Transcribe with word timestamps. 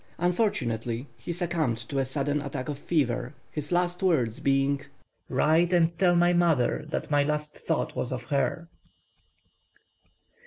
Unfortunately 0.17 1.05
he 1.15 1.31
succumbed 1.31 1.77
to 1.77 1.99
a 1.99 2.05
sudden 2.05 2.41
attack 2.41 2.67
of 2.69 2.79
fever, 2.79 3.35
his 3.51 3.71
last 3.71 4.01
words 4.01 4.39
being, 4.39 4.81
"Write 5.29 5.71
and 5.73 5.95
tell 5.99 6.15
my 6.15 6.33
mother 6.33 6.83
that 6.89 7.11
my 7.11 7.21
last 7.21 7.55
thought 7.55 7.95
was 7.95 8.11
of 8.11 8.23
her." 8.23 8.67